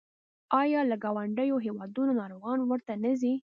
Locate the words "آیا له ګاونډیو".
0.61-1.57